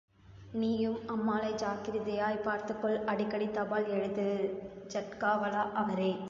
நீயும் 0.53 0.97
அம்மாளை 1.07 1.53
ஜாக்கிரதையாய்ப் 1.53 2.43
பார்த்துக்கொள், 2.43 2.97
அடிக்கடி 3.05 3.49
தபால் 3.51 3.87
எழுது...... 3.89 4.27
ஜட்காவாலா 4.89 5.63
அரே! 5.83 6.11